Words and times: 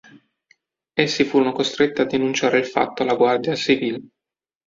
Essi 0.93 1.25
furono 1.25 1.51
costretti 1.51 2.01
a 2.01 2.05
denunciare 2.05 2.57
il 2.57 2.65
fatto 2.65 3.03
alla 3.03 3.13
Guardia 3.13 3.53
Civil. 3.53 4.03